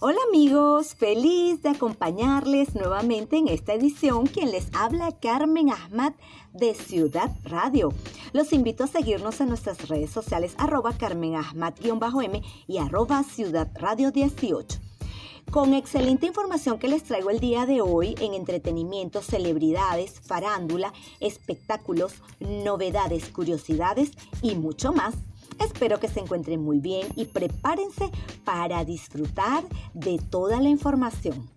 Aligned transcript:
Hola 0.00 0.20
amigos, 0.28 0.94
feliz 0.94 1.60
de 1.62 1.70
acompañarles 1.70 2.76
nuevamente 2.76 3.36
en 3.36 3.48
esta 3.48 3.74
edición. 3.74 4.28
Quien 4.28 4.52
les 4.52 4.72
habla, 4.72 5.10
Carmen 5.18 5.70
Ahmad 5.70 6.12
de 6.52 6.76
Ciudad 6.76 7.36
Radio. 7.42 7.92
Los 8.32 8.52
invito 8.52 8.84
a 8.84 8.86
seguirnos 8.86 9.40
en 9.40 9.48
nuestras 9.48 9.88
redes 9.88 10.10
sociales 10.10 10.54
arroba 10.56 10.96
Carmen 10.96 11.34
Ahmad-M 11.34 12.42
y 12.68 12.78
arroba 12.78 13.24
Ciudad 13.24 13.72
Radio 13.74 14.12
18 14.12 14.78
con 15.50 15.74
excelente 15.74 16.26
información 16.26 16.78
que 16.78 16.88
les 16.88 17.02
traigo 17.02 17.30
el 17.30 17.40
día 17.40 17.66
de 17.66 17.80
hoy 17.80 18.14
en 18.20 18.34
entretenimiento, 18.34 19.22
celebridades, 19.22 20.20
farándula, 20.20 20.92
espectáculos, 21.18 22.12
novedades, 22.38 23.30
curiosidades 23.30 24.10
y 24.42 24.54
mucho 24.54 24.92
más. 24.92 25.14
Espero 25.60 26.00
que 26.00 26.08
se 26.08 26.20
encuentren 26.20 26.62
muy 26.62 26.80
bien 26.80 27.06
y 27.16 27.26
prepárense 27.26 28.10
para 28.44 28.84
disfrutar 28.84 29.64
de 29.94 30.18
toda 30.18 30.60
la 30.60 30.68
información. 30.68 31.48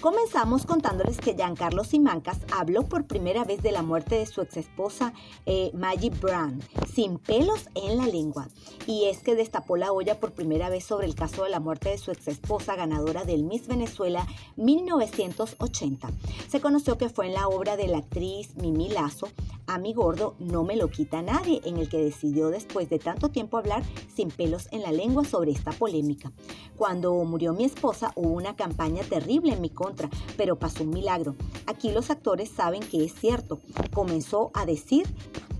Comenzamos 0.00 0.66
contándoles 0.66 1.18
que 1.18 1.34
Giancarlo 1.34 1.82
Simancas 1.82 2.38
habló 2.52 2.84
por 2.84 3.06
primera 3.06 3.44
vez 3.44 3.62
de 3.62 3.72
la 3.72 3.82
muerte 3.82 4.16
de 4.16 4.26
su 4.26 4.42
exesposa 4.42 5.14
eh, 5.46 5.70
Maggie 5.74 6.10
Brown, 6.10 6.62
sin 6.92 7.18
pelos 7.18 7.68
en 7.74 7.96
la 7.96 8.06
lengua. 8.06 8.48
Y 8.86 9.06
es 9.06 9.18
que 9.18 9.34
destapó 9.34 9.76
la 9.76 9.92
olla 9.92 10.20
por 10.20 10.32
primera 10.32 10.68
vez 10.68 10.84
sobre 10.84 11.06
el 11.06 11.14
caso 11.14 11.44
de 11.44 11.50
la 11.50 11.60
muerte 11.60 11.88
de 11.88 11.98
su 11.98 12.10
exesposa 12.10 12.76
ganadora 12.76 13.24
del 13.24 13.44
Miss 13.44 13.66
Venezuela 13.66 14.26
1980. 14.56 16.10
Se 16.48 16.60
conoció 16.60 16.98
que 16.98 17.08
fue 17.08 17.26
en 17.26 17.34
la 17.34 17.48
obra 17.48 17.76
de 17.76 17.88
la 17.88 17.98
actriz 17.98 18.54
Mimi 18.56 18.90
Lazo, 18.90 19.28
a 19.66 19.78
mi 19.78 19.92
gordo 19.92 20.34
no 20.38 20.64
me 20.64 20.76
lo 20.76 20.88
quita 20.88 21.22
nadie, 21.22 21.60
en 21.64 21.78
el 21.78 21.88
que 21.88 21.98
decidió 21.98 22.48
después 22.50 22.88
de 22.88 22.98
tanto 22.98 23.28
tiempo 23.30 23.58
hablar 23.58 23.82
sin 24.14 24.28
pelos 24.28 24.68
en 24.72 24.82
la 24.82 24.92
lengua 24.92 25.24
sobre 25.24 25.50
esta 25.50 25.72
polémica. 25.72 26.32
Cuando 26.76 27.12
murió 27.24 27.52
mi 27.52 27.64
esposa 27.64 28.12
hubo 28.14 28.30
una 28.30 28.56
campaña 28.56 29.02
terrible 29.02 29.52
en 29.52 29.60
mi 29.60 29.70
contra, 29.70 30.08
pero 30.36 30.58
pasó 30.58 30.84
un 30.84 30.90
milagro. 30.90 31.34
Aquí 31.66 31.90
los 31.90 32.10
actores 32.10 32.48
saben 32.48 32.80
que 32.80 33.04
es 33.04 33.14
cierto, 33.14 33.60
comenzó 33.92 34.50
a 34.54 34.66
decir 34.66 35.06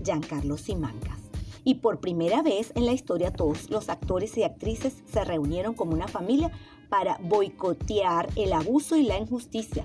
Giancarlo 0.03 0.57
Simancas. 0.57 1.17
Y 1.63 1.75
por 1.75 1.99
primera 1.99 2.41
vez 2.41 2.71
en 2.75 2.85
la 2.85 2.93
historia 2.93 3.33
todos 3.33 3.69
los 3.69 3.89
actores 3.89 4.37
y 4.37 4.43
actrices 4.43 5.03
se 5.11 5.25
reunieron 5.25 5.73
como 5.73 5.91
una 5.91 6.07
familia 6.07 6.51
para 6.87 7.17
boicotear 7.21 8.29
el 8.37 8.53
abuso 8.53 8.95
y 8.95 9.03
la 9.03 9.17
injusticia. 9.17 9.83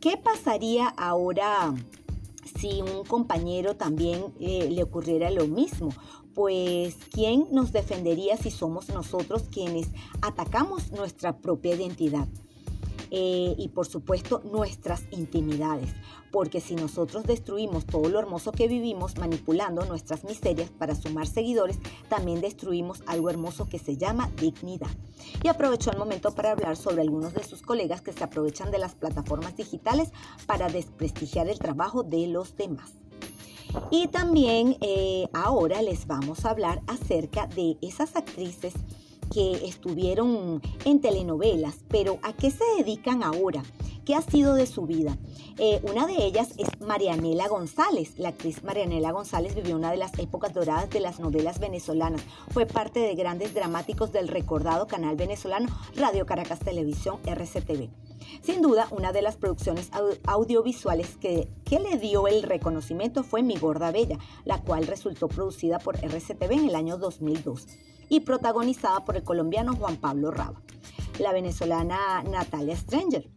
¿Qué 0.00 0.16
pasaría 0.16 0.88
ahora 0.88 1.74
si 2.58 2.82
un 2.82 3.04
compañero 3.04 3.76
también 3.76 4.34
eh, 4.40 4.68
le 4.70 4.82
ocurriera 4.82 5.30
lo 5.30 5.46
mismo. 5.46 5.90
Pues, 6.34 6.96
¿quién 7.10 7.46
nos 7.50 7.72
defendería 7.72 8.36
si 8.36 8.50
somos 8.50 8.88
nosotros 8.90 9.44
quienes 9.50 9.88
atacamos 10.22 10.92
nuestra 10.92 11.38
propia 11.38 11.74
identidad? 11.74 12.28
Eh, 13.10 13.54
y 13.56 13.68
por 13.68 13.86
supuesto 13.86 14.42
nuestras 14.44 15.04
intimidades, 15.10 15.90
porque 16.30 16.60
si 16.60 16.74
nosotros 16.74 17.24
destruimos 17.24 17.86
todo 17.86 18.08
lo 18.08 18.18
hermoso 18.18 18.52
que 18.52 18.68
vivimos 18.68 19.16
manipulando 19.16 19.84
nuestras 19.84 20.24
miserias 20.24 20.70
para 20.70 20.94
sumar 20.94 21.26
seguidores, 21.26 21.78
también 22.08 22.40
destruimos 22.40 23.02
algo 23.06 23.30
hermoso 23.30 23.66
que 23.68 23.78
se 23.78 23.96
llama 23.96 24.30
dignidad. 24.36 24.90
Y 25.42 25.48
aprovechó 25.48 25.90
el 25.90 25.98
momento 25.98 26.34
para 26.34 26.52
hablar 26.52 26.76
sobre 26.76 27.02
algunos 27.02 27.32
de 27.32 27.44
sus 27.44 27.62
colegas 27.62 28.02
que 28.02 28.12
se 28.12 28.24
aprovechan 28.24 28.70
de 28.70 28.78
las 28.78 28.94
plataformas 28.94 29.56
digitales 29.56 30.10
para 30.46 30.68
desprestigiar 30.68 31.48
el 31.48 31.58
trabajo 31.58 32.02
de 32.02 32.26
los 32.26 32.56
demás. 32.56 32.92
Y 33.90 34.08
también 34.08 34.76
eh, 34.80 35.28
ahora 35.32 35.82
les 35.82 36.06
vamos 36.06 36.44
a 36.44 36.50
hablar 36.50 36.80
acerca 36.86 37.46
de 37.46 37.76
esas 37.82 38.16
actrices 38.16 38.74
que 39.32 39.66
estuvieron 39.66 40.62
en 40.84 41.00
telenovelas, 41.00 41.76
pero 41.88 42.18
¿a 42.22 42.32
qué 42.32 42.50
se 42.50 42.64
dedican 42.76 43.22
ahora? 43.22 43.62
¿Qué 44.04 44.14
ha 44.14 44.22
sido 44.22 44.54
de 44.54 44.66
su 44.66 44.86
vida? 44.86 45.18
Eh, 45.58 45.80
una 45.82 46.06
de 46.06 46.24
ellas 46.24 46.54
es 46.56 46.68
Marianela 46.80 47.46
González. 47.46 48.18
La 48.18 48.30
actriz 48.30 48.64
Marianela 48.64 49.12
González 49.12 49.54
vivió 49.54 49.76
una 49.76 49.90
de 49.90 49.98
las 49.98 50.18
épocas 50.18 50.54
doradas 50.54 50.88
de 50.88 51.00
las 51.00 51.20
novelas 51.20 51.58
venezolanas. 51.58 52.22
Fue 52.50 52.64
parte 52.64 53.00
de 53.00 53.14
grandes 53.14 53.52
dramáticos 53.52 54.10
del 54.10 54.28
recordado 54.28 54.86
canal 54.86 55.16
venezolano 55.16 55.68
Radio 55.94 56.24
Caracas 56.24 56.60
Televisión 56.60 57.18
RCTV. 57.26 58.07
Sin 58.42 58.62
duda, 58.62 58.88
una 58.90 59.12
de 59.12 59.22
las 59.22 59.36
producciones 59.36 59.90
audiovisuales 60.26 61.16
que, 61.16 61.48
que, 61.64 61.80
le 61.80 61.98
dio 61.98 62.26
el 62.28 62.42
reconocimiento 62.42 63.22
fue 63.22 63.42
Mi 63.42 63.56
Gorda 63.56 63.90
Bella, 63.90 64.18
la 64.44 64.60
cual 64.62 64.86
resultó 64.86 65.28
producida 65.28 65.78
por 65.78 65.96
RCTV 65.96 66.52
en 66.52 66.68
el 66.68 66.74
año 66.74 66.98
2002 66.98 67.66
y 68.08 68.20
protagonizada 68.20 69.04
por 69.04 69.16
el 69.16 69.24
colombiano 69.24 69.74
Juan 69.76 69.96
Pablo 69.96 70.30
Raba. 70.30 70.62
La 71.18 71.32
venezolana 71.32 72.22
Natalia 72.22 72.76
Stranger. 72.76 73.28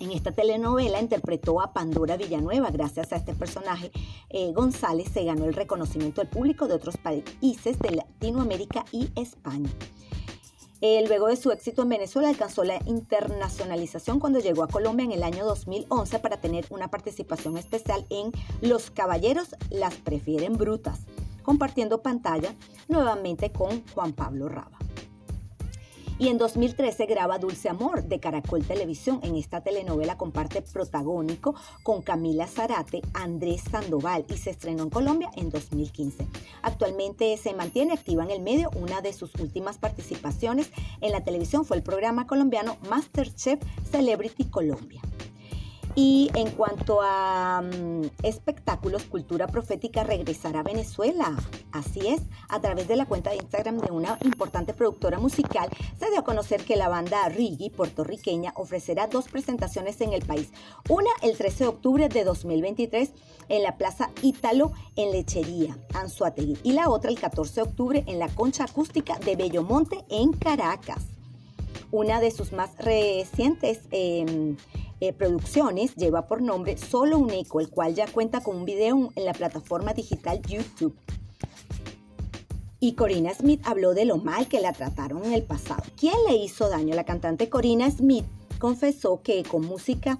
En 0.00 0.12
esta 0.12 0.32
telenovela 0.32 0.98
interpretó 0.98 1.60
a 1.60 1.74
Pandora 1.74 2.16
Villanueva. 2.16 2.70
Gracias 2.70 3.12
a 3.12 3.16
este 3.16 3.34
personaje, 3.34 3.92
eh, 4.30 4.50
González 4.54 5.10
se 5.12 5.24
ganó 5.24 5.44
el 5.44 5.52
reconocimiento 5.52 6.22
del 6.22 6.30
público 6.30 6.66
de 6.66 6.74
otros 6.74 6.96
países 6.96 7.78
de 7.78 7.90
Latinoamérica 7.90 8.86
y 8.92 9.10
España. 9.14 9.68
Eh, 10.82 11.04
luego 11.06 11.28
de 11.28 11.36
su 11.36 11.52
éxito 11.52 11.82
en 11.82 11.90
Venezuela 11.90 12.28
alcanzó 12.28 12.64
la 12.64 12.80
internacionalización 12.86 14.18
cuando 14.18 14.38
llegó 14.38 14.62
a 14.62 14.68
Colombia 14.68 15.04
en 15.04 15.12
el 15.12 15.22
año 15.22 15.44
2011 15.44 16.18
para 16.20 16.40
tener 16.40 16.66
una 16.70 16.88
participación 16.88 17.58
especial 17.58 18.06
en 18.08 18.32
Los 18.62 18.90
Caballeros 18.90 19.54
las 19.70 19.94
prefieren 19.96 20.56
brutas 20.56 21.00
compartiendo 21.42 22.02
pantalla 22.02 22.54
nuevamente 22.88 23.50
con 23.50 23.84
Juan 23.94 24.12
Pablo 24.12 24.48
Raba. 24.48 24.79
Y 26.20 26.28
en 26.28 26.36
2013 26.36 27.06
graba 27.06 27.38
Dulce 27.38 27.70
Amor 27.70 28.04
de 28.04 28.20
Caracol 28.20 28.62
Televisión. 28.62 29.20
En 29.22 29.36
esta 29.36 29.62
telenovela 29.62 30.18
comparte 30.18 30.60
protagónico 30.60 31.54
con 31.82 32.02
Camila 32.02 32.46
Zarate, 32.46 33.00
Andrés 33.14 33.62
Sandoval 33.70 34.26
y 34.28 34.36
se 34.36 34.50
estrenó 34.50 34.82
en 34.82 34.90
Colombia 34.90 35.30
en 35.36 35.48
2015. 35.48 36.26
Actualmente 36.60 37.34
se 37.38 37.54
mantiene 37.54 37.94
activa 37.94 38.22
en 38.22 38.32
el 38.32 38.42
medio. 38.42 38.68
Una 38.76 39.00
de 39.00 39.14
sus 39.14 39.34
últimas 39.36 39.78
participaciones 39.78 40.70
en 41.00 41.12
la 41.12 41.24
televisión 41.24 41.64
fue 41.64 41.78
el 41.78 41.82
programa 41.82 42.26
colombiano 42.26 42.76
Masterchef 42.90 43.58
Celebrity 43.90 44.44
Colombia. 44.44 45.00
Y 45.96 46.30
en 46.34 46.50
cuanto 46.52 47.00
a 47.02 47.62
mm, 47.62 48.10
espectáculos, 48.22 49.02
Cultura 49.04 49.48
Profética 49.48 50.04
regresará 50.04 50.60
a 50.60 50.62
Venezuela. 50.62 51.36
Así 51.72 52.06
es, 52.06 52.22
a 52.48 52.60
través 52.60 52.86
de 52.86 52.96
la 52.96 53.06
cuenta 53.06 53.30
de 53.30 53.36
Instagram 53.36 53.78
de 53.78 53.90
una 53.90 54.16
importante 54.22 54.72
productora 54.72 55.18
musical, 55.18 55.68
se 55.98 56.08
dio 56.10 56.20
a 56.20 56.24
conocer 56.24 56.64
que 56.64 56.76
la 56.76 56.88
banda 56.88 57.28
Rigi, 57.28 57.70
puertorriqueña, 57.70 58.52
ofrecerá 58.54 59.08
dos 59.08 59.28
presentaciones 59.28 60.00
en 60.00 60.12
el 60.12 60.24
país. 60.24 60.52
Una 60.88 61.10
el 61.22 61.36
13 61.36 61.64
de 61.64 61.68
octubre 61.68 62.08
de 62.08 62.24
2023 62.24 63.10
en 63.48 63.62
la 63.64 63.76
Plaza 63.76 64.10
Ítalo 64.22 64.72
en 64.94 65.10
Lechería, 65.10 65.76
Anzuategui. 65.94 66.56
Y 66.62 66.72
la 66.72 66.88
otra 66.88 67.10
el 67.10 67.18
14 67.18 67.54
de 67.56 67.62
octubre 67.62 68.04
en 68.06 68.20
la 68.20 68.28
Concha 68.28 68.64
Acústica 68.64 69.18
de 69.18 69.34
Bellomonte 69.34 70.04
en 70.08 70.32
Caracas. 70.32 71.04
Una 71.90 72.20
de 72.20 72.30
sus 72.30 72.52
más 72.52 72.76
recientes... 72.78 73.80
Em, 73.90 74.56
eh, 75.00 75.12
producciones 75.12 75.94
lleva 75.96 76.26
por 76.26 76.42
nombre 76.42 76.76
Solo 76.76 77.18
un 77.18 77.30
Eco, 77.30 77.60
el 77.60 77.70
cual 77.70 77.94
ya 77.94 78.06
cuenta 78.06 78.42
con 78.42 78.56
un 78.56 78.64
video 78.64 79.10
en 79.14 79.24
la 79.24 79.32
plataforma 79.32 79.94
digital 79.94 80.42
YouTube. 80.42 80.96
Y 82.80 82.92
Corina 82.94 83.34
Smith 83.34 83.60
habló 83.64 83.94
de 83.94 84.06
lo 84.06 84.16
mal 84.16 84.48
que 84.48 84.60
la 84.60 84.72
trataron 84.72 85.24
en 85.24 85.34
el 85.34 85.42
pasado. 85.42 85.82
¿Quién 85.98 86.14
le 86.28 86.36
hizo 86.36 86.68
daño? 86.68 86.94
La 86.94 87.04
cantante 87.04 87.48
Corina 87.48 87.90
Smith 87.90 88.24
confesó 88.58 89.20
que 89.22 89.42
con 89.42 89.66
música 89.66 90.18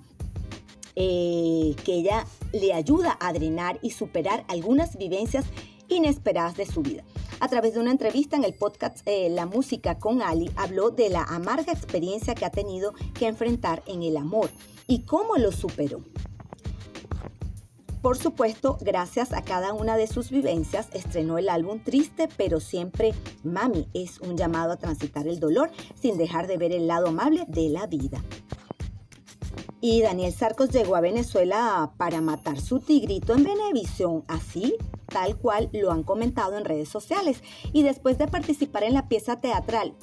eh, 0.96 1.74
que 1.84 1.94
ella 1.94 2.26
le 2.52 2.74
ayuda 2.74 3.16
a 3.20 3.32
drenar 3.32 3.78
y 3.80 3.90
superar 3.90 4.44
algunas 4.48 4.96
vivencias 4.98 5.46
inesperadas 5.88 6.56
de 6.56 6.66
su 6.66 6.82
vida. 6.82 7.02
A 7.40 7.48
través 7.48 7.74
de 7.74 7.80
una 7.80 7.90
entrevista 7.90 8.36
en 8.36 8.44
el 8.44 8.52
podcast 8.52 8.98
eh, 9.06 9.28
La 9.30 9.46
Música 9.46 9.98
con 9.98 10.20
Ali, 10.20 10.50
habló 10.56 10.90
de 10.90 11.08
la 11.08 11.22
amarga 11.22 11.72
experiencia 11.72 12.34
que 12.34 12.44
ha 12.44 12.50
tenido 12.50 12.92
que 13.14 13.26
enfrentar 13.26 13.82
en 13.86 14.02
el 14.02 14.16
amor 14.18 14.50
y 14.90 15.04
cómo 15.04 15.36
lo 15.36 15.52
superó. 15.52 16.00
Por 18.02 18.18
supuesto, 18.18 18.76
gracias 18.80 19.32
a 19.32 19.42
cada 19.42 19.72
una 19.72 19.96
de 19.96 20.08
sus 20.08 20.30
vivencias, 20.30 20.88
estrenó 20.92 21.38
el 21.38 21.48
álbum 21.48 21.78
Triste, 21.78 22.28
pero 22.36 22.58
siempre 22.58 23.14
Mami 23.44 23.86
es 23.94 24.18
un 24.20 24.36
llamado 24.36 24.72
a 24.72 24.78
transitar 24.78 25.28
el 25.28 25.38
dolor 25.38 25.70
sin 25.94 26.18
dejar 26.18 26.48
de 26.48 26.56
ver 26.56 26.72
el 26.72 26.88
lado 26.88 27.08
amable 27.08 27.44
de 27.46 27.68
la 27.68 27.86
vida. 27.86 28.24
Y 29.80 30.02
Daniel 30.02 30.32
Sarcos 30.32 30.70
llegó 30.70 30.96
a 30.96 31.00
Venezuela 31.00 31.92
para 31.96 32.20
matar 32.20 32.60
su 32.60 32.80
tigrito 32.80 33.34
en 33.34 33.44
Venevisión, 33.44 34.24
así 34.26 34.74
tal 35.06 35.36
cual 35.36 35.70
lo 35.72 35.92
han 35.92 36.02
comentado 36.02 36.58
en 36.58 36.64
redes 36.64 36.88
sociales. 36.88 37.42
Y 37.72 37.84
después 37.84 38.18
de 38.18 38.26
participar 38.26 38.82
en 38.82 38.94
la 38.94 39.08
pieza 39.08 39.40
teatral 39.40 39.94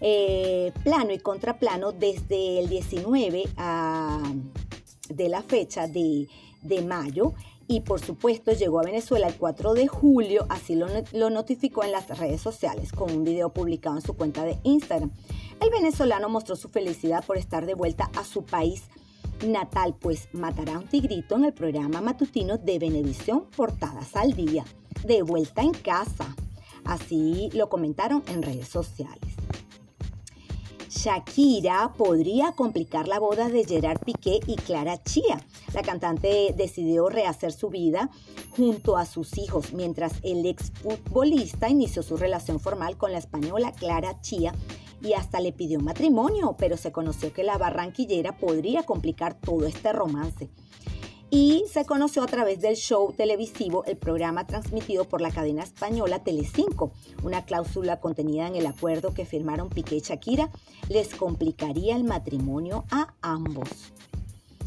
eh, 0.00 0.72
Plano 0.84 1.12
y 1.12 1.18
Contraplano 1.18 1.92
desde 1.92 2.60
el 2.60 2.68
19 2.68 3.44
de 5.08 5.28
la 5.28 5.42
fecha 5.42 5.86
de, 5.88 6.28
mayo, 6.86 7.34
y 7.66 7.80
por 7.80 8.00
supuesto 8.00 8.52
llegó 8.52 8.80
a 8.80 8.84
Venezuela 8.84 9.26
el 9.26 9.34
4 9.34 9.74
de 9.74 9.88
julio, 9.88 10.46
así 10.48 10.74
lo, 10.74 10.86
lo, 11.12 11.30
notificó 11.30 11.84
en 11.84 11.92
las 11.92 12.08
redes 12.18 12.40
sociales 12.40 12.92
con 12.92 13.12
un 13.12 13.24
video 13.24 13.52
publicado 13.52 13.96
en 13.96 14.02
su 14.02 14.14
cuenta 14.14 14.44
de 14.44 14.58
Instagram. 14.62 15.10
El 15.60 15.70
venezolano 15.70 16.28
mostró 16.28 16.56
su 16.56 16.68
felicidad 16.68 17.24
por 17.24 17.36
estar 17.36 17.66
de 17.66 17.74
vuelta 17.74 18.10
a 18.16 18.24
su 18.24 18.44
país 18.44 18.84
natal, 19.46 19.94
pues 19.98 20.28
matará 20.32 20.76
a 20.76 20.78
un 20.78 20.86
tigrito 20.86 21.36
en 21.36 21.44
el 21.44 21.52
programa 21.52 22.00
matutino 22.00 22.58
de 22.58 22.78
Venevisión 22.78 23.46
Portadas 23.56 24.16
al 24.16 24.32
Día, 24.32 24.64
de 25.04 25.22
vuelta 25.22 25.62
en 25.62 25.72
casa. 25.72 26.34
Así 26.84 27.50
lo 27.52 27.68
comentaron 27.68 28.22
en 28.28 28.42
redes 28.42 28.68
sociales. 28.68 29.34
Shakira 30.98 31.92
podría 31.96 32.50
complicar 32.50 33.06
la 33.06 33.20
boda 33.20 33.48
de 33.48 33.64
Gerard 33.64 34.00
Piqué 34.00 34.40
y 34.48 34.56
Clara 34.56 35.00
Chía. 35.00 35.40
La 35.72 35.82
cantante 35.82 36.52
decidió 36.56 37.08
rehacer 37.08 37.52
su 37.52 37.70
vida 37.70 38.10
junto 38.56 38.96
a 38.96 39.06
sus 39.06 39.38
hijos, 39.38 39.72
mientras 39.72 40.14
el 40.24 40.44
exfutbolista 40.44 41.68
inició 41.68 42.02
su 42.02 42.16
relación 42.16 42.58
formal 42.58 42.96
con 42.96 43.12
la 43.12 43.18
española 43.18 43.70
Clara 43.70 44.20
Chía 44.22 44.52
y 45.00 45.12
hasta 45.12 45.38
le 45.38 45.52
pidió 45.52 45.78
matrimonio, 45.78 46.56
pero 46.58 46.76
se 46.76 46.90
conoció 46.90 47.32
que 47.32 47.44
la 47.44 47.58
barranquillera 47.58 48.36
podría 48.36 48.82
complicar 48.82 49.38
todo 49.38 49.66
este 49.66 49.92
romance 49.92 50.50
y 51.30 51.64
se 51.70 51.84
conoció 51.84 52.22
a 52.22 52.26
través 52.26 52.60
del 52.60 52.76
show 52.76 53.12
televisivo, 53.12 53.84
el 53.84 53.96
programa 53.96 54.46
transmitido 54.46 55.04
por 55.04 55.20
la 55.20 55.30
cadena 55.30 55.62
española 55.62 56.22
Telecinco. 56.22 56.92
Una 57.22 57.44
cláusula 57.44 58.00
contenida 58.00 58.46
en 58.46 58.56
el 58.56 58.66
acuerdo 58.66 59.12
que 59.12 59.26
firmaron 59.26 59.68
Piqué 59.68 59.96
y 59.96 60.00
Shakira 60.00 60.50
les 60.88 61.14
complicaría 61.14 61.96
el 61.96 62.04
matrimonio 62.04 62.84
a 62.90 63.14
ambos. 63.20 63.68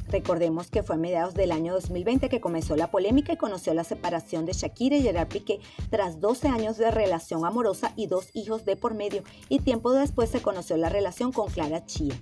Recordemos 0.09 0.69
que 0.69 0.83
fue 0.83 0.95
a 0.95 0.99
mediados 0.99 1.33
del 1.33 1.53
año 1.53 1.73
2020 1.73 2.27
que 2.27 2.41
comenzó 2.41 2.75
la 2.75 2.91
polémica 2.91 3.31
y 3.31 3.37
conoció 3.37 3.73
la 3.73 3.85
separación 3.85 4.45
de 4.45 4.51
Shakira 4.51 4.97
y 4.97 5.01
Gerard 5.01 5.29
Piqué 5.29 5.61
tras 5.89 6.19
12 6.19 6.49
años 6.49 6.77
de 6.77 6.91
relación 6.91 7.45
amorosa 7.45 7.93
y 7.95 8.07
dos 8.07 8.29
hijos 8.33 8.65
de 8.65 8.75
por 8.75 8.93
medio, 8.93 9.23
y 9.47 9.59
tiempo 9.59 9.93
después 9.93 10.29
se 10.29 10.41
conoció 10.41 10.75
la 10.75 10.89
relación 10.89 11.31
con 11.31 11.49
Clara 11.49 11.85
Chía. 11.85 12.21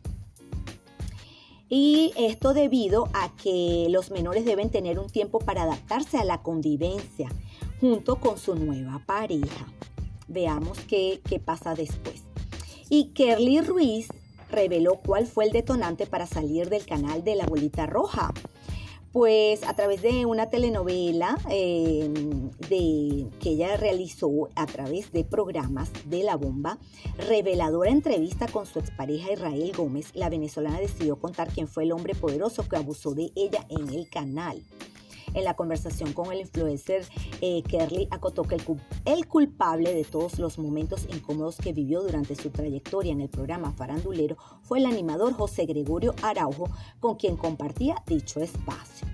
Y 1.70 2.14
esto 2.18 2.54
debido 2.54 3.10
a 3.14 3.36
que 3.36 3.88
los 3.90 4.10
menores 4.10 4.44
deben 4.44 4.72
tener 4.72 4.98
un 4.98 5.10
tiempo 5.10 5.40
para 5.40 5.64
adaptarse 5.64 6.18
a 6.18 6.26
la 6.26 6.42
convivencia 6.42 7.30
junto 7.80 8.16
con 8.16 8.38
su 8.38 8.56
nueva 8.56 9.04
pareja. 9.06 9.68
Veamos 10.28 10.80
qué, 10.88 11.22
qué 11.24 11.40
pasa 11.40 11.76
después. 11.76 12.24
Y 12.90 13.10
Kerly 13.14 13.62
Ruiz 13.62 14.08
reveló 14.50 14.96
cuál 14.96 15.28
fue 15.28 15.46
el 15.46 15.52
detonante 15.52 16.08
para 16.08 16.26
salir 16.26 16.70
del 16.70 16.86
canal 16.86 17.24
de 17.24 17.36
la 17.36 17.46
bolita 17.46 17.86
roja 17.86 18.34
pues 19.12 19.64
a 19.64 19.74
través 19.74 20.02
de 20.02 20.26
una 20.26 20.50
telenovela 20.50 21.38
em, 21.50 22.52
de, 22.70 23.28
que 23.40 23.50
ella 23.50 23.78
realizó 23.78 24.50
a 24.56 24.66
través 24.66 25.12
de 25.12 25.24
programas 25.24 25.92
de 26.06 26.24
La 26.24 26.36
Bomba, 26.36 26.78
reveladora 27.28 27.90
entrevista 27.90 28.48
con 28.48 28.66
su 28.66 28.80
expareja 28.80 29.34
Israel 29.34 29.72
Gómez, 29.76 30.12
la 30.14 30.30
venezolana 30.30 30.80
decidió 30.80 31.18
contar 31.18 31.50
quién 31.50 31.68
fue 31.68 31.84
el 31.84 31.92
hombre 31.92 32.14
poderoso 32.14 32.68
que 32.68 32.78
abusó 32.78 33.14
de 33.16 33.32
ella 33.36 33.66
en 33.70 33.90
el 33.90 34.10
canal. 34.10 34.64
En 35.34 35.44
la 35.44 35.56
conversación 35.56 36.14
con 36.14 36.32
el 36.32 36.42
influencer, 36.42 37.06
eh, 37.42 37.64
Kerly 37.64 38.08
acotó 38.12 38.44
que 38.44 38.56
el, 38.56 38.64
el, 39.06 39.28
culpable 39.28 39.94
de 39.94 40.04
todos 40.04 40.40
los 40.40 40.58
momentos 40.58 41.08
incómodos 41.14 41.58
que 41.58 41.74
vivió 41.74 42.02
durante 42.02 42.36
su 42.36 42.50
trayectoria 42.50 43.12
en 43.12 43.22
el 43.22 43.30
programa 43.30 43.72
farandulero 43.72 44.38
fue 44.64 44.80
el 44.80 44.86
animador 44.86 45.34
José 45.34 45.66
Gregorio 45.66 46.16
Araujo, 46.22 46.70
con 47.00 47.16
quien 47.16 47.38
compartía 47.38 48.04
dicho 48.06 48.40
espacio 48.40 49.08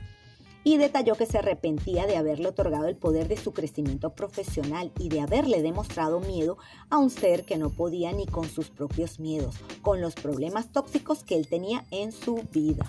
y 0.66 0.78
detalló 0.78 1.16
que 1.16 1.28
se 1.28 1.38
arrepentía 1.38 2.08
de 2.08 2.18
haberle 2.18 2.50
otorgado 2.50 2.88
el 2.88 2.98
poder 2.98 3.28
de 3.28 3.38
su 3.38 3.54
crecimiento 3.54 4.16
profesional 4.16 4.92
y 4.98 5.10
de 5.10 5.22
haberle 5.22 5.62
demostrado 5.62 6.20
miedo 6.20 6.58
a 6.90 6.98
un 6.98 7.12
ser 7.12 7.46
que 7.46 7.58
no 7.58 7.70
podía 7.70 8.12
ni 8.12 8.26
con 8.26 8.50
sus 8.50 8.72
propios 8.72 9.20
miedos, 9.20 9.56
con 9.84 10.02
los 10.02 10.16
problemas 10.16 10.72
tóxicos 10.72 11.24
que 11.24 11.36
él 11.36 11.48
tenía 11.48 11.86
en 11.92 12.12
su 12.12 12.44
vida. 12.52 12.84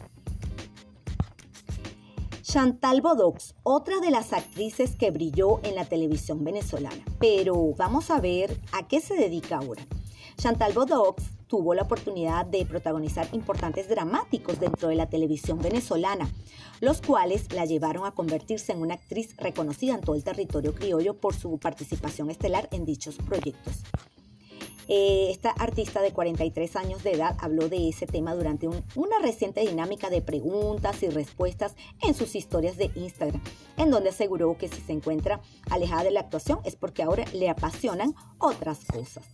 Chantal 2.48 3.00
Bodox, 3.00 3.56
otra 3.64 3.98
de 3.98 4.12
las 4.12 4.32
actrices 4.32 4.94
que 4.94 5.10
brilló 5.10 5.58
en 5.64 5.74
la 5.74 5.84
televisión 5.84 6.44
venezolana. 6.44 7.04
Pero 7.18 7.74
vamos 7.76 8.08
a 8.12 8.20
ver 8.20 8.56
a 8.70 8.86
qué 8.86 9.00
se 9.00 9.16
dedica 9.16 9.56
ahora. 9.56 9.84
Chantal 10.36 10.72
Bodox 10.72 11.24
tuvo 11.48 11.74
la 11.74 11.82
oportunidad 11.82 12.46
de 12.46 12.64
protagonizar 12.64 13.26
importantes 13.32 13.88
dramáticos 13.88 14.60
dentro 14.60 14.88
de 14.90 14.94
la 14.94 15.08
televisión 15.08 15.58
venezolana, 15.58 16.30
los 16.80 17.02
cuales 17.02 17.52
la 17.52 17.64
llevaron 17.64 18.06
a 18.06 18.12
convertirse 18.12 18.70
en 18.70 18.80
una 18.80 18.94
actriz 18.94 19.36
reconocida 19.38 19.96
en 19.96 20.02
todo 20.02 20.14
el 20.14 20.22
territorio 20.22 20.72
criollo 20.72 21.14
por 21.14 21.34
su 21.34 21.58
participación 21.58 22.30
estelar 22.30 22.68
en 22.70 22.84
dichos 22.84 23.16
proyectos. 23.16 23.82
Eh, 24.88 25.30
esta 25.30 25.50
artista 25.50 26.00
de 26.00 26.12
43 26.12 26.76
años 26.76 27.02
de 27.02 27.12
edad 27.12 27.36
habló 27.40 27.68
de 27.68 27.88
ese 27.88 28.06
tema 28.06 28.34
durante 28.34 28.68
una 28.68 29.18
reciente 29.20 29.62
dinámica 29.62 30.10
de 30.10 30.22
preguntas 30.22 31.02
y 31.02 31.08
respuestas 31.08 31.74
en 32.02 32.14
sus 32.14 32.36
historias 32.36 32.76
de 32.76 32.90
Instagram, 32.94 33.42
en 33.76 33.90
donde 33.90 34.10
aseguró 34.10 34.56
que 34.56 34.68
si 34.68 34.80
se 34.80 34.92
encuentra 34.92 35.40
alejada 35.70 36.04
de 36.04 36.12
la 36.12 36.20
actuación 36.20 36.60
es 36.64 36.76
porque 36.76 37.02
ahora 37.02 37.24
le 37.32 37.50
apasionan 37.50 38.14
otras 38.38 38.84
cosas. 38.84 39.24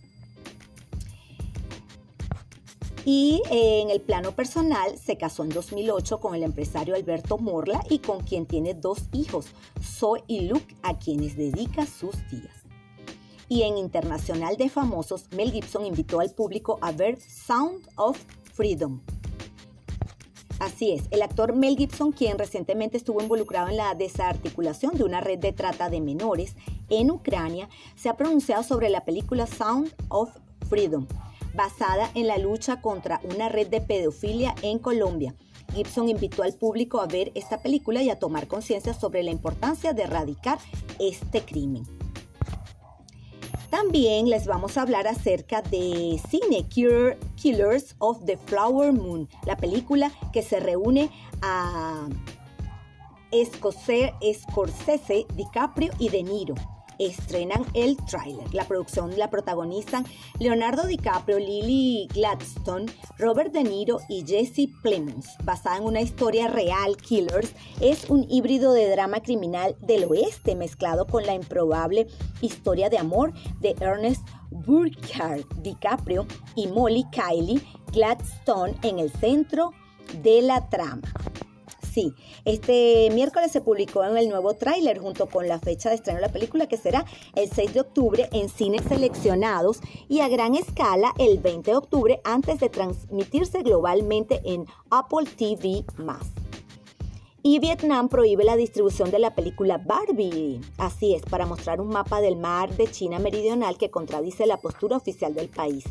Y 3.05 3.41
eh, 3.51 3.81
en 3.81 3.89
el 3.89 3.99
plano 3.99 4.31
personal 4.31 4.97
se 4.97 5.17
casó 5.17 5.43
en 5.43 5.49
2008 5.49 6.19
con 6.19 6.35
el 6.35 6.43
empresario 6.43 6.95
Alberto 6.95 7.37
Morla 7.37 7.83
y 7.89 7.99
con 7.99 8.21
quien 8.23 8.45
tiene 8.45 8.73
dos 8.73 9.09
hijos, 9.11 9.47
Zoe 9.81 10.23
y 10.25 10.47
Luke, 10.47 10.75
a 10.83 10.97
quienes 10.97 11.35
dedica 11.35 11.85
sus 11.85 12.15
días 12.31 12.62
y 13.53 13.61
en 13.61 13.77
Internacional 13.77 14.57
de 14.57 14.67
Famosos, 14.67 15.25
Mel 15.35 15.51
Gibson 15.51 15.85
invitó 15.85 16.19
al 16.19 16.31
público 16.31 16.79
a 16.81 16.91
ver 16.91 17.21
Sound 17.21 17.87
of 17.97 18.19
Freedom. 18.51 18.99
Así 20.57 20.91
es, 20.91 21.03
el 21.11 21.21
actor 21.21 21.55
Mel 21.55 21.77
Gibson, 21.77 22.11
quien 22.13 22.39
recientemente 22.39 22.97
estuvo 22.97 23.21
involucrado 23.21 23.69
en 23.69 23.77
la 23.77 23.93
desarticulación 23.93 24.97
de 24.97 25.03
una 25.03 25.21
red 25.21 25.37
de 25.37 25.53
trata 25.53 25.91
de 25.91 26.01
menores 26.01 26.55
en 26.89 27.11
Ucrania, 27.11 27.69
se 27.95 28.09
ha 28.09 28.17
pronunciado 28.17 28.63
sobre 28.63 28.89
la 28.89 29.05
película 29.05 29.45
Sound 29.45 29.93
of 30.09 30.31
Freedom, 30.67 31.05
basada 31.53 32.09
en 32.15 32.25
la 32.25 32.39
lucha 32.39 32.81
contra 32.81 33.21
una 33.35 33.49
red 33.49 33.67
de 33.67 33.81
pedofilia 33.81 34.55
en 34.63 34.79
Colombia. 34.79 35.35
Gibson 35.75 36.09
invitó 36.09 36.41
al 36.41 36.55
público 36.55 37.01
a 37.01 37.05
ver 37.05 37.31
esta 37.35 37.61
película 37.61 38.01
y 38.01 38.09
a 38.09 38.17
tomar 38.17 38.47
conciencia 38.47 38.95
sobre 38.95 39.21
la 39.21 39.29
importancia 39.29 39.93
de 39.93 40.03
erradicar 40.03 40.57
este 40.97 41.41
crimen. 41.41 41.83
También 43.73 44.29
les 44.29 44.45
vamos 44.45 44.77
a 44.77 44.83
hablar 44.83 45.07
acerca 45.07 45.63
de 45.63 46.21
Cine 46.29 46.63
Killers 46.69 47.95
of 47.97 48.23
the 48.25 48.37
Flower 48.37 48.93
Moon, 48.93 49.27
la 49.47 49.57
película 49.57 50.11
que 50.31 50.43
se 50.43 50.59
reúne 50.59 51.09
a 51.41 52.07
Scorsese, 53.33 55.25
DiCaprio 55.33 55.91
y 55.97 56.09
De 56.09 56.21
Niro 56.21 56.53
estrenan 56.99 57.65
el 57.73 57.97
tráiler. 57.97 58.53
La 58.53 58.65
producción 58.67 59.17
la 59.17 59.29
protagonizan 59.29 60.05
Leonardo 60.39 60.85
DiCaprio, 60.85 61.39
Lily 61.39 62.07
Gladstone, 62.13 62.85
Robert 63.17 63.51
De 63.51 63.63
Niro 63.63 63.99
y 64.09 64.23
Jesse 64.25 64.69
Plemons. 64.81 65.37
Basada 65.43 65.77
en 65.77 65.83
una 65.83 66.01
historia 66.01 66.47
real, 66.47 66.97
Killers 66.97 67.53
es 67.81 68.09
un 68.09 68.25
híbrido 68.29 68.73
de 68.73 68.89
drama 68.89 69.21
criminal 69.21 69.75
del 69.81 70.05
oeste 70.05 70.55
mezclado 70.55 71.05
con 71.05 71.25
la 71.25 71.33
improbable 71.33 72.07
historia 72.41 72.89
de 72.89 72.97
amor 72.97 73.33
de 73.59 73.75
Ernest 73.79 74.27
Burkhardt 74.51 75.51
DiCaprio 75.61 76.25
y 76.55 76.67
Molly 76.67 77.05
Kylie 77.11 77.61
Gladstone 77.91 78.75
en 78.83 78.99
el 78.99 79.11
centro 79.11 79.71
de 80.21 80.41
la 80.41 80.69
trama. 80.69 81.01
Sí, 81.93 82.15
este 82.43 83.07
miércoles 83.11 83.51
se 83.51 83.61
publicó 83.61 84.03
en 84.03 84.17
el 84.17 84.27
nuevo 84.27 84.55
tráiler 84.55 84.97
junto 84.97 85.27
con 85.27 85.47
la 85.47 85.59
fecha 85.59 85.89
de 85.89 85.95
estreno 85.95 86.17
de 86.17 86.25
la 86.25 86.33
película 86.33 86.65
que 86.65 86.75
será 86.75 87.05
el 87.35 87.51
6 87.51 87.71
de 87.75 87.81
octubre 87.81 88.29
en 88.31 88.49
cines 88.49 88.81
seleccionados 88.87 89.79
y 90.09 90.21
a 90.21 90.27
gran 90.27 90.55
escala 90.55 91.13
el 91.19 91.37
20 91.37 91.69
de 91.69 91.77
octubre 91.77 92.21
antes 92.23 92.59
de 92.59 92.69
transmitirse 92.69 93.61
globalmente 93.61 94.41
en 94.43 94.65
Apple 94.89 95.29
TV+. 95.37 95.85
Y 97.43 97.59
Vietnam 97.59 98.09
prohíbe 98.09 98.43
la 98.43 98.55
distribución 98.55 99.11
de 99.11 99.19
la 99.19 99.35
película 99.35 99.77
Barbie. 99.77 100.61
Así 100.79 101.13
es, 101.13 101.21
para 101.21 101.45
mostrar 101.45 101.79
un 101.79 101.89
mapa 101.89 102.21
del 102.21 102.37
mar 102.37 102.75
de 102.75 102.87
China 102.87 103.19
meridional 103.19 103.77
que 103.77 103.91
contradice 103.91 104.47
la 104.47 104.57
postura 104.57 104.97
oficial 104.97 105.35
del 105.35 105.49
país 105.49 105.83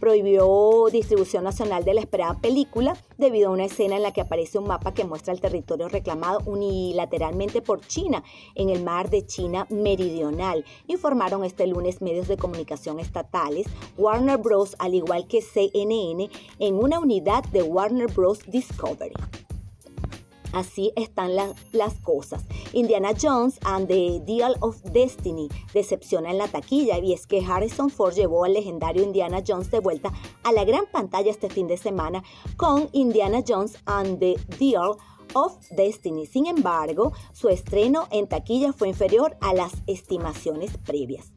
prohibió 0.00 0.86
distribución 0.90 1.44
nacional 1.44 1.84
de 1.84 1.94
la 1.94 2.00
esperada 2.00 2.40
película 2.40 2.96
debido 3.18 3.48
a 3.48 3.52
una 3.52 3.66
escena 3.66 3.96
en 3.96 4.02
la 4.02 4.12
que 4.12 4.22
aparece 4.22 4.58
un 4.58 4.66
mapa 4.66 4.94
que 4.94 5.04
muestra 5.04 5.32
el 5.32 5.40
territorio 5.40 5.88
reclamado 5.88 6.40
unilateralmente 6.46 7.62
por 7.62 7.86
China 7.86 8.24
en 8.54 8.70
el 8.70 8.82
mar 8.82 9.10
de 9.10 9.26
China 9.26 9.66
meridional, 9.70 10.64
informaron 10.88 11.44
este 11.44 11.66
lunes 11.66 12.02
medios 12.02 12.26
de 12.26 12.36
comunicación 12.36 12.98
estatales, 12.98 13.66
Warner 13.96 14.38
Bros. 14.38 14.74
al 14.78 14.94
igual 14.94 15.26
que 15.28 15.42
CNN 15.42 16.30
en 16.58 16.74
una 16.74 16.98
unidad 16.98 17.44
de 17.44 17.62
Warner 17.62 18.10
Bros. 18.12 18.40
Discovery. 18.46 19.14
Así 20.52 20.92
están 20.96 21.36
las 21.36 21.94
cosas. 22.02 22.44
Indiana 22.72 23.10
Jones 23.20 23.58
and 23.64 23.88
the 23.88 24.20
Deal 24.24 24.56
of 24.60 24.82
Destiny 24.92 25.48
decepciona 25.72 26.30
en 26.30 26.38
la 26.38 26.48
taquilla 26.48 26.98
y 26.98 27.12
es 27.12 27.26
que 27.26 27.44
Harrison 27.44 27.90
Ford 27.90 28.14
llevó 28.14 28.44
al 28.44 28.54
legendario 28.54 29.02
Indiana 29.02 29.42
Jones 29.46 29.70
de 29.70 29.80
vuelta 29.80 30.12
a 30.42 30.52
la 30.52 30.64
gran 30.64 30.86
pantalla 30.90 31.30
este 31.30 31.50
fin 31.50 31.66
de 31.66 31.76
semana 31.76 32.22
con 32.56 32.88
Indiana 32.92 33.42
Jones 33.46 33.78
and 33.86 34.18
the 34.18 34.36
Deal 34.58 34.96
of 35.34 35.56
Destiny. 35.70 36.26
Sin 36.26 36.46
embargo, 36.46 37.12
su 37.32 37.48
estreno 37.48 38.08
en 38.10 38.28
taquilla 38.28 38.72
fue 38.72 38.88
inferior 38.88 39.36
a 39.40 39.54
las 39.54 39.72
estimaciones 39.86 40.76
previas. 40.78 41.32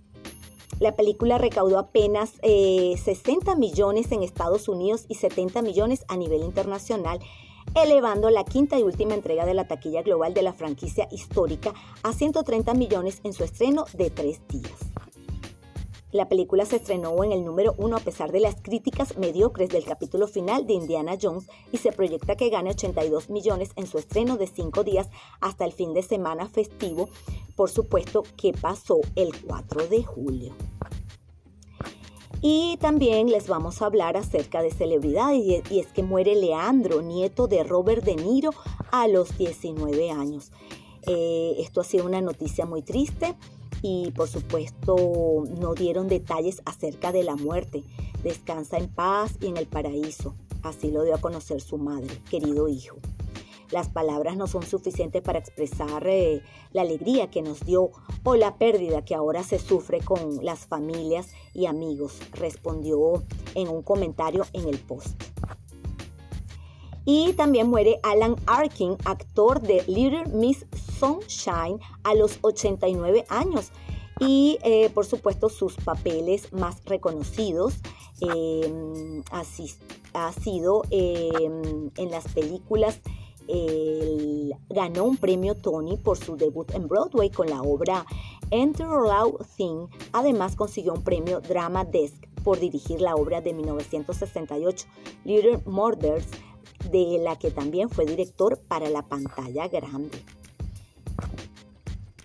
La 0.80 0.96
película 0.96 1.38
recaudó 1.38 1.78
apenas 1.78 2.32
60 2.42 3.52
eh, 3.52 3.56
millones 3.56 4.12
en 4.12 4.24
Estados 4.24 4.68
Unidos 4.68 5.06
y 5.08 5.16
70 5.16 5.62
millones 5.62 6.04
a 6.08 6.18
nivel 6.18 6.42
internacional 6.42 7.20
elevando 7.76 8.30
la 8.30 8.44
quinta 8.44 8.78
y 8.78 8.84
última 8.84 9.14
entrega 9.14 9.46
de 9.46 9.54
la 9.54 9.68
taquilla 9.68 10.04
global 10.04 10.34
de 10.34 10.44
la 10.44 10.54
franquicia 10.54 11.08
histórica 11.12 11.74
a 12.04 12.14
130 12.14 12.74
millones 12.74 13.20
en 13.24 13.34
su 13.34 13.44
estreno 13.44 13.86
de 13.94 14.10
tres 14.10 14.42
días. 14.48 14.72
La 16.12 16.30
película 16.30 16.64
se 16.66 16.76
estrenó 16.76 17.24
en 17.24 17.32
el 17.32 17.44
número 17.44 17.74
uno 17.80 17.98
a 17.98 18.00
pesar 18.00 18.32
de 18.32 18.40
las 18.40 18.56
críticas 18.62 19.18
mediocres 19.18 19.70
del 19.70 19.84
capítulo 19.84 20.28
final 20.28 20.68
de 20.68 20.74
Indiana 20.74 21.18
Jones 21.20 21.48
y 21.72 21.78
se 21.78 21.92
proyecta 21.92 22.36
que 22.36 22.50
gane 22.50 22.70
82 22.70 23.32
millones 23.32 23.72
en 23.76 23.88
su 23.88 23.98
estreno 23.98 24.38
de 24.38 24.46
cinco 24.46 24.84
días 24.84 25.10
hasta 25.42 25.66
el 25.66 25.72
fin 25.72 25.96
de 25.96 26.04
semana 26.04 26.48
festivo, 26.48 27.10
por 27.56 27.72
supuesto 27.72 28.22
que 28.38 28.54
pasó 28.54 29.00
el 29.16 29.32
4 29.44 29.88
de 29.88 30.04
julio. 30.04 30.54
Y 32.46 32.76
también 32.82 33.30
les 33.30 33.48
vamos 33.48 33.82
a 33.82 33.86
hablar 33.86 34.18
acerca 34.18 34.62
de 34.62 34.70
celebridades 34.70 35.64
y 35.72 35.80
es 35.80 35.88
que 35.94 36.04
muere 36.04 36.36
Leandro, 36.36 37.02
nieto 37.02 37.48
de 37.48 37.64
Robert 37.64 38.04
De 38.04 38.18
Niro, 38.18 38.50
a 38.92 39.08
los 39.08 39.38
19 39.38 40.12
años. 40.12 40.52
Eh, 41.08 41.56
esto 41.60 41.80
ha 41.80 41.86
sido 41.86 42.06
una 42.06 42.20
noticia 42.20 42.66
muy 42.66 42.82
triste 42.82 43.36
y 43.82 44.12
por 44.12 44.28
supuesto 44.28 45.46
no 45.58 45.74
dieron 45.74 46.10
detalles 46.10 46.62
acerca 46.66 47.14
de 47.14 47.24
la 47.24 47.38
muerte. 47.38 47.86
Descansa 48.24 48.78
en 48.78 48.90
paz 48.90 49.38
y 49.40 49.48
en 49.48 49.56
el 49.56 49.68
paraíso. 49.68 50.36
Así 50.64 50.92
lo 50.92 51.04
dio 51.04 51.16
a 51.16 51.22
conocer 51.22 51.62
su 51.62 51.78
madre, 51.78 52.10
querido 52.30 52.68
hijo. 52.68 52.98
Las 53.74 53.90
palabras 53.90 54.38
no 54.38 54.46
son 54.46 54.62
suficientes 54.62 55.24
para 55.24 55.40
expresar 55.40 56.06
eh, 56.06 56.44
la 56.74 56.84
alegría 56.84 57.32
que 57.32 57.42
nos 57.42 57.62
dio 57.62 57.90
o 58.24 58.36
la 58.36 58.60
pérdida 58.60 59.04
que 59.04 59.16
ahora 59.16 59.42
se 59.42 59.58
sufre 59.58 60.00
con 60.00 60.46
las 60.46 60.68
familias 60.68 61.30
y 61.56 61.66
amigos, 61.66 62.20
respondió 62.34 63.24
en 63.56 63.70
un 63.70 63.82
comentario 63.82 64.46
en 64.54 64.70
el 64.70 64.78
post. 64.78 65.20
Y 67.04 67.34
también 67.34 67.68
muere 67.68 68.00
Alan 68.04 68.36
Arkin, 68.46 68.96
actor 69.06 69.60
de 69.60 69.84
Little 69.88 70.28
Miss 70.28 70.68
Sunshine, 71.00 71.80
a 72.04 72.14
los 72.14 72.38
89 72.42 73.26
años. 73.30 73.72
Y 74.20 74.60
eh, 74.62 74.92
por 74.94 75.08
supuesto 75.08 75.50
sus 75.50 75.78
papeles 75.78 76.54
más 76.54 76.86
reconocidos 76.86 77.74
eh, 78.22 79.24
ha 80.14 80.32
sido 80.32 80.84
en 80.92 82.12
las 82.12 82.28
películas 82.28 83.00
ganó 84.70 85.06
un 85.06 85.18
premio 85.18 85.56
Tony 85.56 85.98
por 85.98 86.18
su 86.18 86.36
debut 86.36 86.74
en 86.74 86.88
Broadway 86.88 87.30
con 87.30 87.50
la 87.50 87.62
obra 87.62 88.06
Enter 88.52 88.88
Loud 88.88 89.46
Thing. 89.58 89.88
Además 90.12 90.56
consiguió 90.56 90.94
un 90.94 91.04
premio 91.04 91.42
Drama 91.42 91.86
Desk 91.86 92.16
por 92.44 92.60
dirigir 92.60 93.02
la 93.02 93.16
obra 93.16 93.42
de 93.42 93.54
1968 93.54 94.88
Little 95.24 95.60
Murders, 95.66 96.28
de 96.92 97.20
la 97.22 97.38
que 97.38 97.52
también 97.52 97.90
fue 97.90 98.06
director 98.06 98.60
para 98.68 98.90
la 98.90 99.04
pantalla 99.04 99.68
grande. 99.68 100.24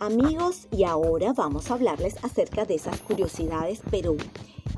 Amigos, 0.00 0.68
y 0.70 0.84
ahora 0.84 1.32
vamos 1.32 1.70
a 1.70 1.74
hablarles 1.74 2.22
acerca 2.22 2.64
de 2.64 2.76
esas 2.76 3.00
curiosidades, 3.00 3.80
pero 3.90 4.16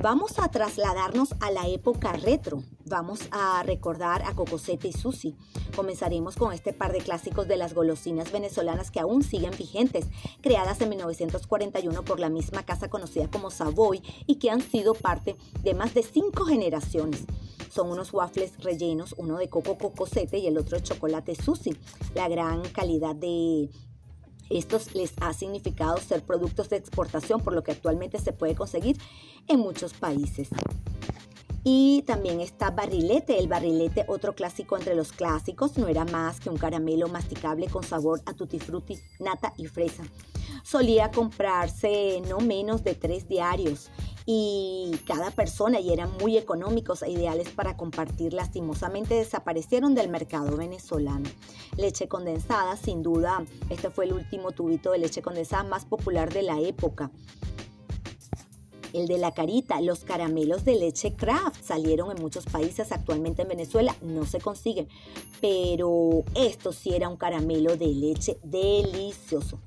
Vamos 0.03 0.39
a 0.39 0.49
trasladarnos 0.49 1.35
a 1.41 1.51
la 1.51 1.69
época 1.69 2.15
retro. 2.15 2.63
Vamos 2.87 3.21
a 3.33 3.63
recordar 3.63 4.23
a 4.23 4.35
Cocosete 4.35 4.89
y 4.89 4.93
Susi. 4.95 5.37
Comenzaremos 5.77 6.37
con 6.37 6.55
este 6.55 6.73
par 6.73 6.93
de 6.93 7.01
clásicos 7.01 7.47
de 7.47 7.59
las 7.59 7.75
golosinas 7.75 8.33
venezolanas 8.33 8.91
que 8.91 9.01
aún 9.01 9.23
siguen 9.23 9.51
vigentes, 9.59 10.07
creadas 10.41 10.81
en 10.81 10.89
1941 10.89 12.03
por 12.03 12.19
la 12.19 12.31
misma 12.31 12.63
casa 12.63 12.89
conocida 12.89 13.31
como 13.31 13.51
Savoy 13.51 14.03
y 14.27 14.37
que 14.37 14.49
han 14.49 14.63
sido 14.63 14.95
parte 14.95 15.37
de 15.63 15.75
más 15.75 15.93
de 15.93 16.03
cinco 16.03 16.47
generaciones. 16.47 17.27
Son 17.71 17.91
unos 17.91 18.15
waffles 18.15 18.57
rellenos, 18.65 19.15
uno 19.19 19.37
de 19.37 19.51
coco 19.51 19.77
cocosete 19.77 20.39
y 20.39 20.47
el 20.47 20.57
otro 20.57 20.79
de 20.79 20.83
chocolate 20.83 21.35
Susi. 21.35 21.77
La 22.15 22.27
gran 22.27 22.63
calidad 22.71 23.15
de 23.15 23.69
esto 24.51 24.79
les 24.95 25.13
ha 25.21 25.33
significado 25.33 25.97
ser 25.99 26.23
productos 26.23 26.69
de 26.69 26.77
exportación, 26.77 27.41
por 27.41 27.55
lo 27.55 27.63
que 27.63 27.73
actualmente 27.73 28.19
se 28.19 28.33
puede 28.33 28.55
conseguir 28.55 28.99
en 29.49 29.61
muchos 29.61 29.95
países. 29.95 30.49
Y 31.63 32.03
también 32.07 32.41
está 32.41 32.71
barrilete. 32.71 33.39
El 33.39 33.49
barrilete, 33.49 34.05
otro 34.09 34.35
clásico 34.35 34.77
entre 34.77 34.95
los 34.95 35.13
clásicos, 35.13 35.77
no 35.77 35.89
era 35.89 36.05
más 36.07 36.41
que 36.41 36.49
un 36.49 36.57
caramelo 36.57 37.09
masticable 37.09 37.69
con 37.69 37.85
sabor 37.85 38.23
a 38.27 38.33
tutti 38.33 38.59
frutti, 38.59 38.99
nata 39.19 39.53
y 39.57 39.67
fresa. 39.67 40.05
Solía 40.63 41.11
comprarse 41.11 42.23
no 42.29 42.41
menos 42.41 42.83
de 42.83 42.95
tres 42.95 43.29
diarios 43.29 43.91
y 44.27 44.93
cada 45.07 45.31
persona 45.31 45.81
y 45.81 45.93
eran 45.93 46.11
muy 46.19 46.37
económicos 46.37 47.03
e 47.03 47.11
ideales 47.11 47.51
para 47.51 47.77
compartir. 47.77 48.33
Lastimosamente 48.33 49.15
desaparecieron 49.15 49.95
del 49.95 50.09
mercado 50.09 50.57
venezolano. 50.57 51.29
Leche 51.77 52.09
condensada, 52.09 52.77
sin 52.77 53.03
duda, 53.03 53.45
este 53.69 53.91
fue 53.91 54.07
el 54.07 54.13
último 54.13 54.53
tubito 54.53 54.93
de 54.93 54.99
leche 54.99 55.23
condensada 55.23 55.65
más 55.65 55.85
popular 55.85 56.33
de 56.33 56.43
la 56.43 56.61
época. 56.61 57.11
El 58.93 59.07
de 59.07 59.19
la 59.19 59.33
carita, 59.33 59.81
los 59.81 60.01
caramelos 60.01 60.65
de 60.65 60.75
leche 60.75 61.15
Kraft 61.15 61.63
salieron 61.63 62.11
en 62.11 62.21
muchos 62.21 62.45
países, 62.47 62.91
actualmente 62.91 63.43
en 63.43 63.49
Venezuela 63.49 63.95
no 64.03 64.27
se 64.27 64.41
consiguen, 64.41 64.89
pero 65.41 66.25
esto 66.35 66.73
sí 66.73 66.95
era 66.95 67.09
un 67.09 67.17
caramelo 67.17 67.77
de 67.77 67.87
leche 67.87 68.39
delicioso. 68.43 69.61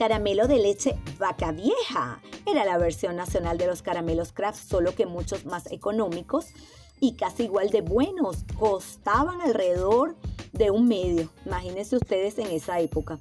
Caramelo 0.00 0.48
de 0.48 0.58
leche 0.58 0.96
vaca 1.18 1.52
vieja. 1.52 2.22
Era 2.46 2.64
la 2.64 2.78
versión 2.78 3.16
nacional 3.16 3.58
de 3.58 3.66
los 3.66 3.82
caramelos 3.82 4.32
Kraft, 4.32 4.66
solo 4.66 4.94
que 4.94 5.04
muchos 5.04 5.44
más 5.44 5.70
económicos 5.70 6.46
y 7.00 7.16
casi 7.16 7.42
igual 7.42 7.68
de 7.68 7.82
buenos. 7.82 8.46
Costaban 8.58 9.42
alrededor 9.42 10.16
de 10.54 10.70
un 10.70 10.88
medio. 10.88 11.28
Imagínense 11.44 11.96
ustedes 11.96 12.38
en 12.38 12.46
esa 12.46 12.80
época 12.80 13.20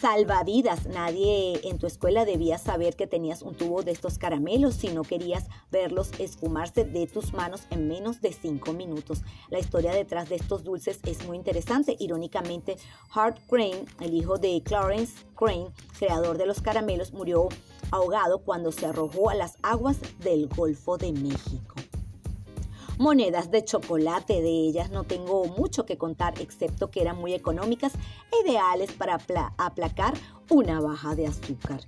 salvavidas. 0.00 0.86
Nadie 0.86 1.60
en 1.68 1.78
tu 1.78 1.86
escuela 1.86 2.24
debía 2.24 2.58
saber 2.58 2.96
que 2.96 3.06
tenías 3.06 3.42
un 3.42 3.54
tubo 3.54 3.82
de 3.82 3.90
estos 3.90 4.18
caramelos 4.18 4.74
si 4.74 4.88
no 4.88 5.02
querías 5.02 5.46
verlos 5.70 6.10
esfumarse 6.18 6.84
de 6.84 7.06
tus 7.06 7.32
manos 7.34 7.62
en 7.70 7.86
menos 7.86 8.20
de 8.20 8.32
cinco 8.32 8.72
minutos. 8.72 9.22
La 9.50 9.58
historia 9.58 9.92
detrás 9.92 10.28
de 10.28 10.36
estos 10.36 10.64
dulces 10.64 11.00
es 11.04 11.26
muy 11.26 11.36
interesante. 11.36 11.96
Irónicamente, 11.98 12.76
Hart 13.14 13.38
Crane, 13.48 13.84
el 14.00 14.14
hijo 14.14 14.38
de 14.38 14.62
Clarence 14.64 15.14
Crane, 15.36 15.68
creador 15.98 16.38
de 16.38 16.46
los 16.46 16.62
caramelos, 16.62 17.12
murió 17.12 17.48
ahogado 17.90 18.38
cuando 18.38 18.72
se 18.72 18.86
arrojó 18.86 19.30
a 19.30 19.34
las 19.34 19.56
aguas 19.62 19.98
del 20.20 20.48
Golfo 20.48 20.96
de 20.96 21.12
México 21.12 21.74
monedas 23.00 23.50
de 23.50 23.64
chocolate. 23.64 24.42
De 24.42 24.50
ellas 24.50 24.90
no 24.90 25.04
tengo 25.04 25.46
mucho 25.46 25.86
que 25.86 25.96
contar, 25.96 26.40
excepto 26.40 26.90
que 26.90 27.00
eran 27.00 27.18
muy 27.18 27.32
económicas 27.32 27.92
e 27.94 28.48
ideales 28.48 28.92
para 28.92 29.18
aplacar 29.56 30.14
una 30.50 30.80
baja 30.80 31.14
de 31.14 31.26
azúcar. 31.26 31.80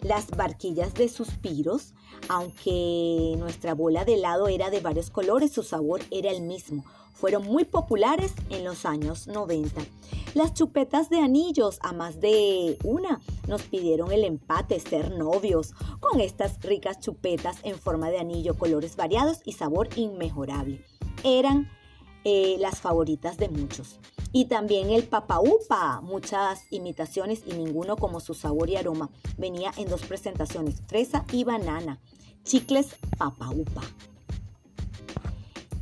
Las 0.00 0.30
barquillas 0.30 0.94
de 0.94 1.10
suspiros, 1.10 1.92
aunque 2.28 3.34
nuestra 3.36 3.74
bola 3.74 4.06
de 4.06 4.14
helado 4.14 4.48
era 4.48 4.70
de 4.70 4.80
varios 4.80 5.10
colores, 5.10 5.52
su 5.52 5.62
sabor 5.62 6.00
era 6.10 6.30
el 6.30 6.40
mismo. 6.40 6.82
Fueron 7.20 7.44
muy 7.44 7.66
populares 7.66 8.32
en 8.48 8.64
los 8.64 8.86
años 8.86 9.26
90. 9.26 9.82
Las 10.32 10.54
chupetas 10.54 11.10
de 11.10 11.18
anillos, 11.18 11.78
a 11.82 11.92
más 11.92 12.18
de 12.18 12.78
una, 12.82 13.20
nos 13.46 13.62
pidieron 13.62 14.10
el 14.10 14.24
empate, 14.24 14.80
ser 14.80 15.10
novios, 15.10 15.74
con 16.00 16.20
estas 16.20 16.62
ricas 16.62 16.98
chupetas 16.98 17.58
en 17.62 17.78
forma 17.78 18.08
de 18.08 18.20
anillo, 18.20 18.56
colores 18.56 18.96
variados 18.96 19.40
y 19.44 19.52
sabor 19.52 19.90
inmejorable. 19.96 20.82
Eran 21.22 21.70
eh, 22.24 22.56
las 22.58 22.80
favoritas 22.80 23.36
de 23.36 23.50
muchos. 23.50 23.98
Y 24.32 24.46
también 24.46 24.88
el 24.88 25.02
papaupa, 25.02 26.00
muchas 26.00 26.64
imitaciones 26.70 27.42
y 27.44 27.52
ninguno 27.52 27.96
como 27.96 28.20
su 28.20 28.32
sabor 28.32 28.70
y 28.70 28.76
aroma. 28.76 29.10
Venía 29.36 29.72
en 29.76 29.88
dos 29.88 30.02
presentaciones, 30.06 30.82
fresa 30.86 31.26
y 31.32 31.44
banana. 31.44 31.98
Chicles 32.44 32.96
papaupa. 33.18 33.82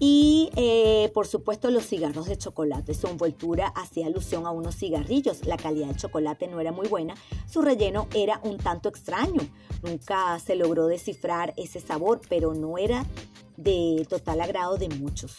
Y 0.00 0.50
eh, 0.54 1.10
por 1.12 1.26
supuesto 1.26 1.70
los 1.70 1.86
cigarros 1.86 2.26
de 2.26 2.38
chocolate. 2.38 2.94
Su 2.94 3.08
envoltura 3.08 3.68
hacía 3.68 4.06
alusión 4.06 4.46
a 4.46 4.50
unos 4.50 4.76
cigarrillos. 4.76 5.44
La 5.46 5.56
calidad 5.56 5.88
del 5.88 5.96
chocolate 5.96 6.46
no 6.46 6.60
era 6.60 6.70
muy 6.70 6.86
buena. 6.88 7.14
Su 7.46 7.62
relleno 7.62 8.06
era 8.14 8.40
un 8.44 8.58
tanto 8.58 8.88
extraño. 8.88 9.40
Nunca 9.82 10.38
se 10.38 10.54
logró 10.54 10.86
descifrar 10.86 11.52
ese 11.56 11.80
sabor, 11.80 12.20
pero 12.28 12.54
no 12.54 12.78
era 12.78 13.04
de 13.56 14.06
total 14.08 14.40
agrado 14.40 14.76
de 14.76 14.88
muchos. 14.88 15.36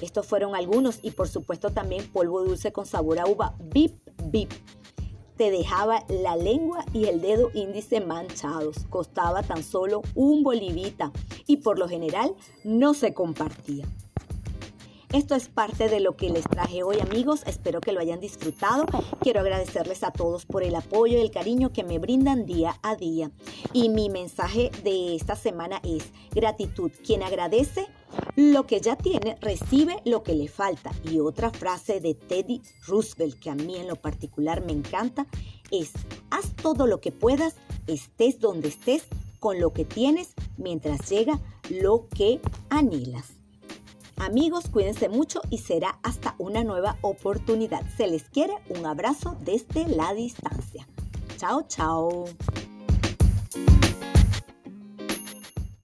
Estos 0.00 0.26
fueron 0.26 0.54
algunos 0.54 0.98
y 1.02 1.12
por 1.12 1.28
supuesto 1.28 1.70
también 1.70 2.06
polvo 2.12 2.44
dulce 2.44 2.72
con 2.72 2.86
sabor 2.86 3.18
a 3.18 3.26
uva. 3.26 3.54
Bip, 3.58 3.96
bip. 4.24 4.52
Te 5.36 5.50
dejaba 5.50 6.04
la 6.08 6.36
lengua 6.36 6.84
y 6.92 7.06
el 7.06 7.20
dedo 7.20 7.50
índice 7.54 8.00
manchados. 8.00 8.84
Costaba 8.88 9.42
tan 9.42 9.64
solo 9.64 10.02
un 10.14 10.42
bolivita 10.44 11.10
y 11.46 11.58
por 11.58 11.78
lo 11.78 11.88
general 11.88 12.34
no 12.62 12.94
se 12.94 13.14
compartía. 13.14 13.84
Esto 15.14 15.36
es 15.36 15.48
parte 15.48 15.88
de 15.88 16.00
lo 16.00 16.16
que 16.16 16.28
les 16.28 16.42
traje 16.42 16.82
hoy 16.82 16.98
amigos, 16.98 17.44
espero 17.46 17.80
que 17.80 17.92
lo 17.92 18.00
hayan 18.00 18.18
disfrutado. 18.18 18.84
Quiero 19.20 19.38
agradecerles 19.38 20.02
a 20.02 20.10
todos 20.10 20.44
por 20.44 20.64
el 20.64 20.74
apoyo 20.74 21.18
y 21.18 21.20
el 21.20 21.30
cariño 21.30 21.72
que 21.72 21.84
me 21.84 22.00
brindan 22.00 22.46
día 22.46 22.80
a 22.82 22.96
día. 22.96 23.30
Y 23.72 23.90
mi 23.90 24.10
mensaje 24.10 24.72
de 24.82 25.14
esta 25.14 25.36
semana 25.36 25.80
es 25.84 26.12
gratitud. 26.32 26.90
Quien 27.06 27.22
agradece 27.22 27.86
lo 28.36 28.66
que 28.66 28.80
ya 28.80 28.96
tiene, 28.96 29.36
recibe 29.40 29.96
lo 30.04 30.22
que 30.22 30.34
le 30.34 30.48
falta. 30.48 30.90
Y 31.04 31.20
otra 31.20 31.50
frase 31.50 32.00
de 32.00 32.14
Teddy 32.14 32.62
Roosevelt 32.86 33.38
que 33.38 33.50
a 33.50 33.54
mí 33.54 33.76
en 33.76 33.88
lo 33.88 33.96
particular 33.96 34.64
me 34.64 34.72
encanta 34.72 35.26
es, 35.70 35.92
haz 36.30 36.54
todo 36.54 36.86
lo 36.86 37.00
que 37.00 37.12
puedas, 37.12 37.56
estés 37.86 38.40
donde 38.40 38.68
estés, 38.68 39.04
con 39.38 39.60
lo 39.60 39.72
que 39.72 39.84
tienes, 39.84 40.32
mientras 40.56 41.10
llega 41.10 41.38
lo 41.68 42.08
que 42.08 42.40
anhelas. 42.70 43.34
Amigos, 44.16 44.68
cuídense 44.70 45.08
mucho 45.08 45.40
y 45.50 45.58
será 45.58 45.98
hasta 46.02 46.34
una 46.38 46.64
nueva 46.64 46.98
oportunidad. 47.02 47.82
Se 47.96 48.06
les 48.06 48.24
quiere 48.24 48.54
un 48.70 48.86
abrazo 48.86 49.36
desde 49.40 49.86
la 49.86 50.14
distancia. 50.14 50.86
Chao, 51.36 51.66
chao. 51.68 52.24